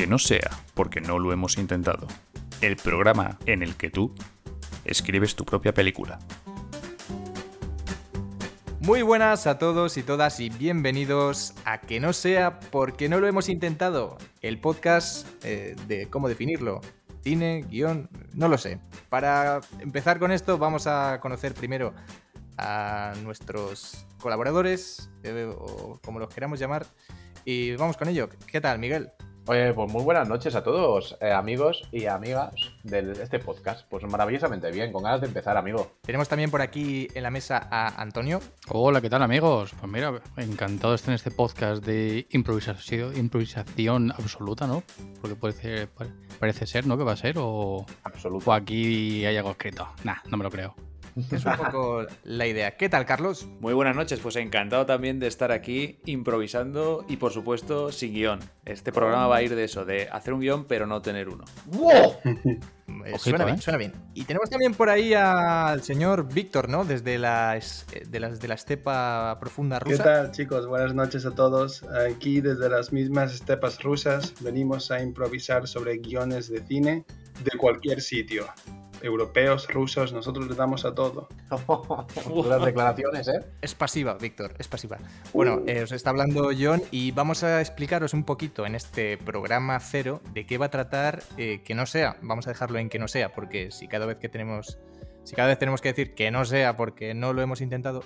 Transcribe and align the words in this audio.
Que 0.00 0.06
no 0.06 0.18
sea 0.18 0.48
porque 0.72 1.02
no 1.02 1.18
lo 1.18 1.30
hemos 1.30 1.58
intentado. 1.58 2.06
El 2.62 2.76
programa 2.76 3.38
en 3.44 3.62
el 3.62 3.76
que 3.76 3.90
tú 3.90 4.14
escribes 4.86 5.36
tu 5.36 5.44
propia 5.44 5.74
película. 5.74 6.18
Muy 8.80 9.02
buenas 9.02 9.46
a 9.46 9.58
todos 9.58 9.98
y 9.98 10.02
todas 10.02 10.40
y 10.40 10.48
bienvenidos 10.48 11.52
a 11.66 11.82
Que 11.82 12.00
no 12.00 12.14
sea 12.14 12.60
porque 12.60 13.10
no 13.10 13.20
lo 13.20 13.26
hemos 13.26 13.50
intentado. 13.50 14.16
El 14.40 14.58
podcast 14.58 15.28
eh, 15.44 15.76
de 15.86 16.08
cómo 16.08 16.30
definirlo. 16.30 16.80
Cine, 17.22 17.66
guion, 17.68 18.08
no 18.32 18.48
lo 18.48 18.56
sé. 18.56 18.80
Para 19.10 19.60
empezar 19.80 20.18
con 20.18 20.32
esto 20.32 20.56
vamos 20.56 20.86
a 20.86 21.20
conocer 21.20 21.52
primero 21.52 21.92
a 22.56 23.12
nuestros 23.22 24.06
colaboradores, 24.18 25.10
eh, 25.24 25.54
o 25.54 26.00
como 26.02 26.20
los 26.20 26.32
queramos 26.32 26.58
llamar, 26.58 26.86
y 27.44 27.76
vamos 27.76 27.98
con 27.98 28.08
ello. 28.08 28.30
¿Qué 28.46 28.62
tal, 28.62 28.78
Miguel? 28.78 29.12
Oye, 29.52 29.74
pues 29.74 29.90
muy 29.90 30.04
buenas 30.04 30.28
noches 30.28 30.54
a 30.54 30.62
todos, 30.62 31.18
eh, 31.20 31.32
amigos 31.32 31.82
y 31.90 32.06
amigas 32.06 32.54
de 32.84 33.10
este 33.20 33.40
podcast. 33.40 33.84
Pues 33.90 34.04
maravillosamente 34.04 34.70
bien, 34.70 34.92
con 34.92 35.02
ganas 35.02 35.20
de 35.22 35.26
empezar, 35.26 35.56
amigo. 35.56 35.90
Tenemos 36.02 36.28
también 36.28 36.52
por 36.52 36.62
aquí 36.62 37.08
en 37.14 37.24
la 37.24 37.32
mesa 37.32 37.66
a 37.68 38.00
Antonio. 38.00 38.38
Hola, 38.68 39.00
¿qué 39.00 39.10
tal, 39.10 39.24
amigos? 39.24 39.74
Pues 39.76 39.90
mira, 39.90 40.12
encantado 40.36 40.92
de 40.92 40.94
estar 40.94 41.10
en 41.10 41.16
este 41.16 41.32
podcast 41.32 41.84
de 41.84 42.28
improvisación, 42.30 43.16
improvisación 43.16 44.12
absoluta, 44.12 44.68
¿no? 44.68 44.84
Porque 45.20 45.34
parece, 45.34 45.88
parece 46.38 46.68
ser, 46.68 46.86
¿no? 46.86 46.96
Que 46.96 47.02
va 47.02 47.14
a 47.14 47.16
ser, 47.16 47.34
o, 47.38 47.84
Absoluto. 48.04 48.48
o 48.48 48.52
aquí 48.52 49.26
hay 49.26 49.36
algo 49.36 49.50
escrito. 49.50 49.88
Nah, 50.04 50.18
no 50.28 50.36
me 50.36 50.44
lo 50.44 50.50
creo. 50.52 50.76
Es 51.30 51.44
un 51.44 51.56
poco 51.56 52.06
la 52.24 52.46
idea. 52.46 52.76
¿Qué 52.76 52.88
tal, 52.88 53.06
Carlos? 53.06 53.46
Muy 53.60 53.74
buenas 53.74 53.96
noches, 53.96 54.20
pues 54.20 54.36
encantado 54.36 54.86
también 54.86 55.18
de 55.18 55.26
estar 55.26 55.52
aquí 55.52 55.98
improvisando 56.06 57.04
y 57.08 57.16
por 57.16 57.32
supuesto 57.32 57.92
sin 57.92 58.12
guion. 58.12 58.40
Este 58.64 58.92
programa 58.92 59.26
va 59.26 59.36
a 59.36 59.42
ir 59.42 59.54
de 59.54 59.64
eso, 59.64 59.84
de 59.84 60.08
hacer 60.10 60.34
un 60.34 60.40
guion 60.40 60.64
pero 60.64 60.86
no 60.86 61.02
tener 61.02 61.28
uno. 61.28 61.44
¡Wow! 61.66 62.16
Eh, 63.06 63.18
suena 63.18 63.44
¿eh? 63.44 63.46
bien, 63.46 63.60
suena 63.60 63.78
bien. 63.78 63.92
Y 64.14 64.24
tenemos 64.24 64.50
también 64.50 64.74
por 64.74 64.90
ahí 64.90 65.14
al 65.14 65.80
señor 65.82 66.26
Víctor, 66.26 66.68
¿no? 66.68 66.84
Desde 66.84 67.18
la, 67.18 67.56
eh, 67.56 67.62
de, 68.08 68.20
las, 68.20 68.40
de 68.40 68.48
la 68.48 68.54
estepa 68.54 69.38
profunda 69.38 69.78
¿Qué 69.78 69.92
rusa. 69.92 70.02
tal 70.02 70.32
chicos? 70.32 70.66
Buenas 70.66 70.92
noches 70.92 71.24
a 71.24 71.30
todos. 71.30 71.84
Aquí 71.84 72.40
desde 72.40 72.68
las 72.68 72.92
mismas 72.92 73.32
estepas 73.32 73.80
rusas 73.80 74.34
venimos 74.40 74.90
a 74.90 75.00
improvisar 75.00 75.68
sobre 75.68 75.98
guiones 75.98 76.50
de 76.50 76.60
cine 76.66 77.04
de 77.44 77.58
cualquier 77.58 78.00
sitio. 78.00 78.46
Europeos, 79.02 79.68
rusos, 79.68 80.12
nosotros 80.12 80.48
le 80.48 80.54
damos 80.54 80.84
a 80.84 80.94
todo. 80.94 81.28
Duras 82.28 82.64
declaraciones, 82.64 83.28
¿eh? 83.28 83.44
Es 83.60 83.74
pasiva, 83.74 84.14
Víctor, 84.14 84.54
es 84.58 84.68
pasiva. 84.68 84.98
Bueno, 85.32 85.62
eh, 85.66 85.82
os 85.82 85.92
está 85.92 86.10
hablando 86.10 86.50
John 86.58 86.82
y 86.90 87.12
vamos 87.12 87.42
a 87.42 87.60
explicaros 87.60 88.14
un 88.14 88.24
poquito 88.24 88.66
en 88.66 88.74
este 88.74 89.18
programa 89.18 89.78
cero 89.80 90.20
de 90.32 90.46
qué 90.46 90.58
va 90.58 90.66
a 90.66 90.70
tratar 90.70 91.22
eh, 91.36 91.62
que 91.64 91.74
no 91.74 91.86
sea. 91.86 92.16
Vamos 92.22 92.46
a 92.46 92.50
dejarlo 92.50 92.78
en 92.78 92.88
que 92.88 92.98
no 92.98 93.08
sea, 93.08 93.32
porque 93.32 93.70
si 93.70 93.88
cada 93.88 94.06
vez 94.06 94.18
que 94.18 94.28
tenemos. 94.28 94.78
Si 95.24 95.36
cada 95.36 95.48
vez 95.48 95.58
tenemos 95.58 95.80
que 95.82 95.88
decir 95.88 96.14
que 96.14 96.30
no 96.30 96.44
sea 96.44 96.76
porque 96.76 97.12
no 97.12 97.32
lo 97.32 97.42
hemos 97.42 97.60
intentado, 97.60 98.02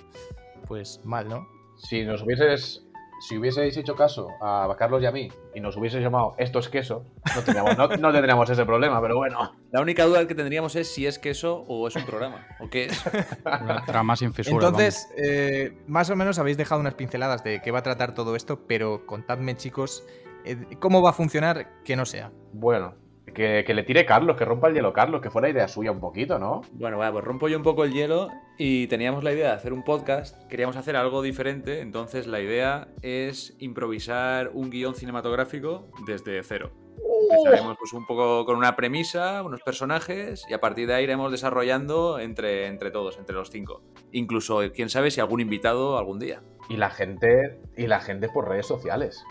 pues 0.67 0.99
mal, 1.05 1.29
¿no? 1.29 1.47
Si 1.77 2.03
nos 2.03 2.21
hubieses. 2.23 2.85
Si 3.19 3.37
hubieseis 3.37 3.75
hecho 3.77 3.95
caso 3.95 4.29
a 4.41 4.73
Carlos 4.77 5.01
y 5.01 5.05
a 5.05 5.11
mí 5.11 5.31
y 5.53 5.59
nos 5.61 5.77
hubieseis 5.77 6.03
llamado 6.03 6.35
esto 6.37 6.59
es 6.59 6.69
queso, 6.69 7.05
no 7.35 7.41
tendríamos, 7.41 7.77
no, 7.77 7.87
no 7.87 8.11
tendríamos 8.11 8.49
ese 8.49 8.65
problema, 8.65 9.01
pero 9.01 9.17
bueno. 9.17 9.53
La 9.71 9.81
única 9.81 10.05
duda 10.05 10.27
que 10.27 10.35
tendríamos 10.35 10.75
es 10.75 10.93
si 10.93 11.05
es 11.07 11.17
queso 11.17 11.63
o 11.67 11.87
es 11.87 11.95
un 11.95 12.05
programa. 12.05 12.45
¿O 12.59 12.69
qué 12.69 12.85
es? 12.85 13.03
Una 13.45 13.85
trama 13.85 14.15
sin 14.15 14.33
fisuras. 14.33 14.65
Entonces, 14.65 15.09
eh, 15.17 15.77
más 15.87 16.09
o 16.09 16.15
menos 16.15 16.39
habéis 16.39 16.57
dejado 16.57 16.81
unas 16.81 16.95
pinceladas 16.95 17.43
de 17.43 17.61
qué 17.61 17.71
va 17.71 17.79
a 17.79 17.83
tratar 17.83 18.13
todo 18.13 18.35
esto, 18.35 18.65
pero 18.67 19.05
contadme, 19.05 19.55
chicos, 19.55 20.03
eh, 20.43 20.57
cómo 20.79 21.01
va 21.01 21.11
a 21.11 21.13
funcionar 21.13 21.81
que 21.83 21.95
no 21.95 22.05
sea. 22.05 22.31
Bueno, 22.53 22.95
que, 23.33 23.63
que 23.65 23.73
le 23.73 23.83
tire 23.83 24.05
Carlos, 24.05 24.37
que 24.37 24.45
rompa 24.45 24.67
el 24.67 24.75
hielo 24.75 24.93
Carlos, 24.93 25.21
que 25.21 25.29
fuera 25.29 25.49
idea 25.49 25.67
suya 25.67 25.91
un 25.91 25.99
poquito, 25.99 26.39
¿no? 26.39 26.61
Bueno, 26.73 26.97
vaya, 26.97 27.11
pues 27.11 27.23
rompo 27.23 27.47
yo 27.47 27.57
un 27.57 27.63
poco 27.63 27.83
el 27.83 27.93
hielo 27.93 28.29
y 28.57 28.87
teníamos 28.87 29.23
la 29.23 29.33
idea 29.33 29.49
de 29.49 29.55
hacer 29.55 29.73
un 29.73 29.83
podcast, 29.83 30.41
queríamos 30.47 30.77
hacer 30.77 30.95
algo 30.95 31.21
diferente, 31.21 31.81
entonces 31.81 32.27
la 32.27 32.39
idea 32.39 32.87
es 33.01 33.55
improvisar 33.59 34.51
un 34.53 34.69
guion 34.69 34.95
cinematográfico 34.95 35.87
desde 36.05 36.41
cero. 36.43 36.71
Empezaremos 37.29 37.77
pues 37.77 37.93
un 37.93 38.05
poco 38.05 38.45
con 38.45 38.57
una 38.57 38.75
premisa, 38.75 39.41
unos 39.43 39.61
personajes 39.61 40.45
y 40.49 40.53
a 40.53 40.61
partir 40.61 40.87
de 40.87 40.93
ahí 40.93 41.03
iremos 41.03 41.31
desarrollando 41.31 42.19
entre, 42.19 42.67
entre 42.67 42.91
todos, 42.91 43.17
entre 43.17 43.35
los 43.35 43.49
cinco. 43.49 43.81
Incluso, 44.11 44.61
quién 44.73 44.89
sabe 44.89 45.11
si 45.11 45.19
algún 45.21 45.41
invitado 45.41 45.97
algún 45.97 46.19
día. 46.19 46.41
Y 46.69 46.77
la 46.77 46.89
gente, 46.89 47.59
y 47.75 47.87
la 47.87 47.99
gente 47.99 48.29
por 48.29 48.47
redes 48.47 48.67
sociales. 48.67 49.23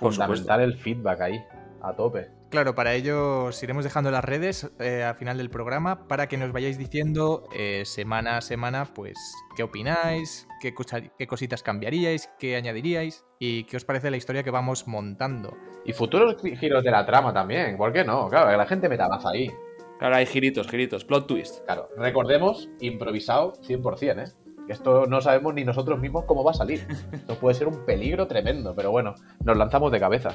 Por 0.00 0.12
Fundamental 0.12 0.60
el 0.60 0.76
feedback 0.76 1.20
ahí, 1.20 1.44
a 1.88 1.96
tope. 1.96 2.28
Claro, 2.50 2.74
para 2.74 2.94
ello 2.94 3.44
os 3.46 3.62
iremos 3.62 3.84
dejando 3.84 4.10
las 4.10 4.24
redes 4.24 4.70
eh, 4.78 5.02
al 5.02 5.16
final 5.16 5.36
del 5.38 5.50
programa 5.50 6.06
para 6.08 6.28
que 6.28 6.36
nos 6.36 6.52
vayáis 6.52 6.78
diciendo 6.78 7.48
eh, 7.54 7.82
semana 7.84 8.36
a 8.38 8.40
semana, 8.40 8.84
pues, 8.94 9.16
qué 9.56 9.62
opináis, 9.64 10.46
qué, 10.60 10.72
cosa- 10.74 11.00
qué 11.00 11.26
cositas 11.26 11.62
cambiaríais, 11.62 12.30
qué 12.38 12.56
añadiríais 12.56 13.24
y 13.38 13.64
qué 13.64 13.76
os 13.76 13.84
parece 13.84 14.10
la 14.10 14.16
historia 14.16 14.42
que 14.42 14.50
vamos 14.50 14.86
montando. 14.86 15.56
Y 15.84 15.92
futuros 15.92 16.36
gi- 16.42 16.56
giros 16.56 16.82
de 16.84 16.90
la 16.90 17.04
trama 17.04 17.32
también, 17.32 17.76
¿por 17.76 17.92
qué 17.92 18.04
no? 18.04 18.28
Claro, 18.28 18.50
que 18.50 18.56
la 18.56 18.66
gente 18.66 18.88
meta 18.88 19.08
baza 19.08 19.30
ahí. 19.30 19.50
Claro, 19.98 20.16
hay 20.16 20.26
giritos, 20.26 20.68
giritos, 20.68 21.04
plot 21.04 21.26
twist. 21.26 21.64
Claro, 21.64 21.88
recordemos, 21.96 22.68
improvisado 22.80 23.54
100%, 23.62 24.18
¿eh? 24.28 24.32
Que 24.66 24.72
esto 24.72 25.06
no 25.06 25.20
sabemos 25.20 25.54
ni 25.54 25.64
nosotros 25.64 26.00
mismos 26.00 26.24
cómo 26.26 26.42
va 26.42 26.50
a 26.50 26.54
salir. 26.54 26.84
Esto 27.12 27.36
puede 27.38 27.54
ser 27.54 27.68
un 27.68 27.84
peligro 27.86 28.26
tremendo, 28.26 28.74
pero 28.74 28.90
bueno, 28.90 29.14
nos 29.44 29.56
lanzamos 29.56 29.92
de 29.92 30.00
cabeza. 30.00 30.30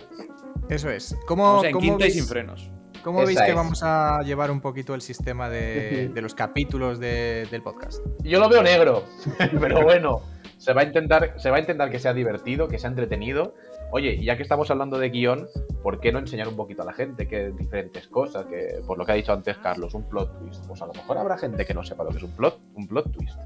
Eso 0.71 0.89
es. 0.89 1.15
¿Cómo, 1.27 1.43
Vamos 1.43 1.65
en 1.65 1.71
cómo 1.73 1.81
quinta 1.83 2.05
y 2.05 2.07
veis, 2.07 2.13
sin 2.15 2.25
frenos. 2.25 2.71
cómo 3.03 3.19
Esa 3.19 3.27
veis 3.27 3.41
que 3.41 3.49
es. 3.49 3.55
vamos 3.55 3.81
a 3.83 4.21
llevar 4.23 4.49
un 4.51 4.61
poquito 4.61 4.95
el 4.95 5.01
sistema 5.01 5.49
de, 5.49 6.09
de 6.13 6.21
los 6.21 6.33
capítulos 6.33 6.99
de- 6.99 7.47
del 7.51 7.61
podcast? 7.61 7.99
Yo 8.23 8.39
lo 8.39 8.47
veo 8.49 8.63
negro, 8.63 9.03
pero 9.59 9.83
bueno, 9.83 10.21
se 10.57 10.73
va, 10.73 10.81
a 10.81 10.83
intentar, 10.85 11.33
se 11.37 11.49
va 11.49 11.57
a 11.57 11.59
intentar 11.59 11.89
que 11.91 11.99
sea 11.99 12.13
divertido, 12.13 12.67
que 12.67 12.79
sea 12.79 12.89
entretenido. 12.89 13.53
Oye, 13.93 14.23
ya 14.23 14.37
que 14.37 14.43
estamos 14.43 14.71
hablando 14.71 14.97
de 14.97 15.09
guion, 15.09 15.49
¿por 15.83 15.99
qué 15.99 16.13
no 16.13 16.19
enseñar 16.19 16.47
un 16.47 16.55
poquito 16.55 16.83
a 16.83 16.85
la 16.85 16.93
gente 16.93 17.27
que 17.27 17.49
diferentes 17.51 18.07
cosas? 18.07 18.45
Que 18.45 18.79
por 18.88 18.97
lo 18.97 19.05
que 19.05 19.11
ha 19.11 19.15
dicho 19.15 19.33
antes 19.33 19.57
Carlos, 19.57 19.93
un 19.93 20.07
plot 20.07 20.39
twist. 20.39 20.65
Pues 20.65 20.81
a 20.81 20.85
lo 20.85 20.93
mejor 20.93 21.17
habrá 21.17 21.38
gente 21.38 21.65
que 21.65 21.73
no 21.73 21.83
sepa 21.83 22.05
lo 22.05 22.11
que 22.11 22.17
es 22.17 22.23
un 22.23 22.31
plot, 22.31 22.57
un 22.75 22.88
plot 22.88 23.11
twist. 23.11 23.38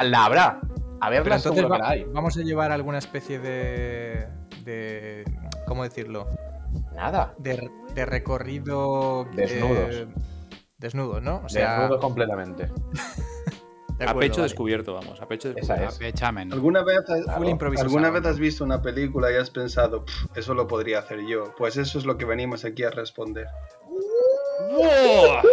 La 0.00 0.26
habrá. 0.26 0.60
A 1.00 1.08
Pero 1.10 1.24
verla 1.24 1.36
entonces 1.36 1.42
seguro 1.42 1.66
que 1.66 1.70
va- 1.72 1.78
la 1.78 1.88
hay. 1.90 2.04
vamos 2.04 2.36
a 2.36 2.42
llevar 2.42 2.70
alguna 2.70 2.98
especie 2.98 3.40
de... 3.40 4.28
de 4.64 5.24
¿Cómo 5.66 5.82
decirlo? 5.82 6.28
Nada. 6.98 7.34
de, 7.38 7.70
de 7.94 8.04
recorrido. 8.06 9.24
Desnudos. 9.34 9.94
eh, 9.94 10.08
desnudos, 10.78 11.22
¿no? 11.22 11.42
O 11.44 11.48
sea, 11.48 11.80
Desnudo 11.80 12.00
completamente. 12.00 12.70
de 13.98 14.04
a 14.04 14.14
pecho 14.14 14.34
vale. 14.36 14.42
descubierto, 14.44 14.94
vamos, 14.94 15.20
a 15.20 15.26
pecho 15.26 15.48
Esa 15.56 15.74
descubierto. 15.74 16.16
es. 16.16 16.22
¿Alguna 16.52 16.82
vez, 16.84 16.98
has- 17.08 17.24
Claro. 17.24 17.42
¿Alguna 17.80 18.10
vez 18.10 18.24
has 18.26 18.38
visto 18.38 18.62
una 18.64 18.80
película 18.80 19.32
y 19.32 19.36
has 19.36 19.50
pensado, 19.50 20.04
"Pff, 20.04 20.36
eso 20.36 20.54
lo 20.54 20.66
podría 20.68 21.00
hacer 21.00 21.26
yo? 21.26 21.52
Pues 21.56 21.76
eso 21.76 21.98
es 21.98 22.04
lo 22.04 22.16
que 22.16 22.24
venimos 22.24 22.64
aquí 22.64 22.84
a 22.84 22.90
responder. 22.90 23.46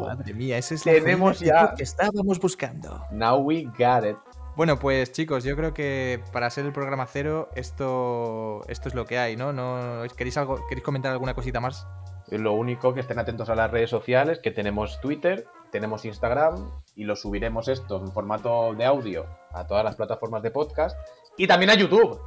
Madre 0.00 0.34
mía, 0.34 0.58
esa 0.58 0.74
es 0.74 0.86
la 0.86 0.92
Tenemos 0.92 1.40
ya- 1.40 1.74
que 1.76 1.82
estábamos 1.82 2.38
buscando. 2.40 3.04
Now 3.12 3.38
we 3.38 3.64
got 3.78 4.04
it. 4.04 4.16
Bueno, 4.56 4.78
pues 4.78 5.10
chicos, 5.12 5.42
yo 5.42 5.56
creo 5.56 5.74
que 5.74 6.20
para 6.32 6.48
ser 6.48 6.64
el 6.64 6.72
programa 6.72 7.06
cero, 7.06 7.48
esto, 7.56 8.62
esto 8.68 8.88
es 8.88 8.94
lo 8.94 9.04
que 9.04 9.18
hay, 9.18 9.36
¿no? 9.36 9.52
no 9.52 10.02
¿queréis, 10.16 10.36
algo, 10.36 10.64
¿Queréis 10.68 10.84
comentar 10.84 11.10
alguna 11.10 11.34
cosita 11.34 11.58
más? 11.60 11.86
Lo 12.30 12.52
único 12.52 12.94
que 12.94 13.00
estén 13.00 13.18
atentos 13.18 13.48
a 13.50 13.54
las 13.56 13.70
redes 13.70 13.90
sociales, 13.90 14.38
que 14.38 14.50
tenemos 14.52 15.00
Twitter, 15.00 15.46
tenemos 15.72 16.04
Instagram 16.04 16.70
y 16.94 17.04
lo 17.04 17.16
subiremos 17.16 17.66
esto 17.68 18.00
en 18.00 18.12
formato 18.12 18.72
de 18.74 18.84
audio 18.84 19.26
a 19.52 19.66
todas 19.66 19.84
las 19.84 19.96
plataformas 19.96 20.42
de 20.42 20.50
podcast 20.52 20.96
y 21.36 21.46
también 21.48 21.70
a 21.70 21.74
YouTube. 21.74 22.20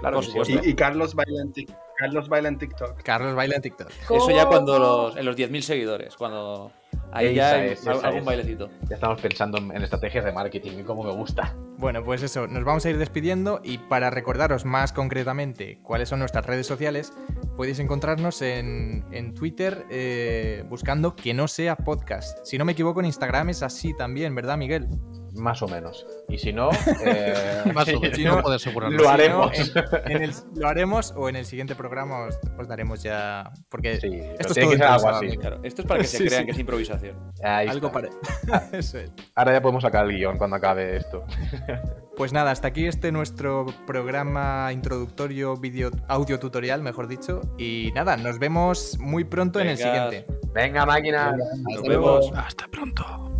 Claro, 0.00 0.22
sí. 0.22 0.32
Y, 0.48 0.70
y 0.70 0.74
Carlos, 0.74 1.14
baila 1.14 1.42
en 1.42 1.52
Tik- 1.52 1.76
Carlos 1.98 2.28
baila 2.28 2.48
en 2.48 2.58
TikTok. 2.58 3.02
Carlos 3.02 3.34
baila 3.34 3.56
en 3.56 3.62
TikTok. 3.62 3.90
Eso 4.10 4.30
ya 4.30 4.46
cuando 4.46 4.78
los, 4.78 5.16
en 5.16 5.24
los 5.26 5.36
10.000 5.36 5.60
seguidores, 5.60 6.16
cuando 6.16 6.72
ahí 7.12 7.26
Esa 7.26 7.34
ya 7.34 7.64
es, 7.66 7.86
algún 7.86 8.20
es. 8.20 8.24
bailecito. 8.24 8.70
Ya 8.88 8.96
estamos 8.96 9.20
pensando 9.20 9.58
en, 9.58 9.70
en 9.76 9.82
estrategias 9.82 10.24
de 10.24 10.32
marketing 10.32 10.78
y 10.80 10.82
cómo 10.82 11.04
me 11.04 11.12
gusta. 11.12 11.54
Bueno, 11.84 12.02
pues 12.02 12.22
eso, 12.22 12.46
nos 12.46 12.64
vamos 12.64 12.86
a 12.86 12.88
ir 12.88 12.96
despidiendo 12.96 13.60
y 13.62 13.76
para 13.76 14.08
recordaros 14.08 14.64
más 14.64 14.94
concretamente 14.94 15.80
cuáles 15.82 16.08
son 16.08 16.18
nuestras 16.18 16.46
redes 16.46 16.66
sociales, 16.66 17.12
podéis 17.56 17.78
encontrarnos 17.78 18.42
en, 18.42 19.04
en 19.12 19.34
Twitter 19.34 19.86
eh, 19.90 20.64
buscando 20.68 21.14
que 21.16 21.34
no 21.34 21.48
sea 21.48 21.76
podcast. 21.76 22.38
Si 22.44 22.58
no 22.58 22.64
me 22.64 22.72
equivoco, 22.72 23.00
en 23.00 23.06
Instagram 23.06 23.50
es 23.50 23.62
así 23.62 23.94
también, 23.96 24.34
¿verdad, 24.34 24.56
Miguel? 24.56 24.88
Más 25.36 25.60
o 25.62 25.66
menos. 25.68 26.06
Y 26.28 26.38
si 26.38 26.52
no, 26.52 26.70
eh, 27.04 27.62
Más 27.74 27.88
o 27.88 27.98
menos, 28.00 28.16
Si 28.16 28.22
no 28.24 28.40
no, 28.40 28.48
asegurarlo. 28.50 28.96
lo 28.96 29.02
Si 29.02 29.06
no, 29.08 29.10
haremos. 29.12 29.58
en- 30.06 30.12
en 30.16 30.22
el- 30.22 30.32
lo 30.54 30.68
haremos 30.68 31.12
o 31.16 31.28
en 31.28 31.34
el 31.36 31.44
siguiente 31.44 31.74
programa 31.74 32.26
os, 32.26 32.38
os 32.56 32.68
daremos 32.68 33.02
ya. 33.02 33.50
Porque 33.68 34.00
Sí, 34.00 34.10
esto 34.38 34.48
es 34.48 34.54
tiene 34.54 34.62
todo 34.62 34.70
que 34.70 34.76
ser 34.76 34.86
algo 34.86 34.94
improvisado, 34.96 35.16
así. 35.16 35.26
amigo. 35.26 35.40
Claro, 35.40 35.60
esto 35.64 35.82
es 35.82 35.88
para 35.88 36.00
que 36.00 36.06
se 36.06 36.18
Sí, 36.18 36.24
crean 36.26 36.42
sí. 36.42 36.46
que 36.46 36.52
es 36.52 36.58
improvisación. 36.60 37.32
Ahí 37.42 37.66
Algo 37.66 37.90
para. 37.90 38.10
Eso 38.72 38.98
es. 38.98 39.10
Ahora 39.34 39.52
ya 39.54 39.60
podemos 39.60 39.82
sacar 39.82 40.04
el 40.08 40.16
guion 40.16 40.38
cuando 40.38 40.54
acabe 40.54 40.96
esto. 40.98 41.24
Pues 42.16 42.32
nada, 42.32 42.52
hasta 42.52 42.68
aquí 42.68 42.86
este 42.86 43.10
nuestro 43.10 43.66
programa 43.86 44.72
introductorio, 44.72 45.56
vídeo, 45.56 45.90
audio 46.06 46.38
tutorial, 46.38 46.80
mejor 46.80 47.08
dicho. 47.08 47.40
Y 47.58 47.90
nada, 47.94 48.16
nos 48.16 48.38
vemos 48.38 48.96
muy 49.00 49.24
pronto 49.24 49.58
en 49.58 49.68
el 49.68 49.76
siguiente. 49.76 50.24
Venga, 50.54 50.86
máquina. 50.86 51.36
Nos 51.68 51.82
vemos. 51.82 52.30
Hasta 52.36 52.68
pronto. 52.68 53.33